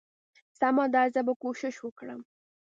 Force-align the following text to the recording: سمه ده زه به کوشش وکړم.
سمه 0.59 0.85
ده 0.93 1.03
زه 1.13 1.21
به 1.27 1.33
کوشش 1.43 1.75
وکړم. 1.81 2.21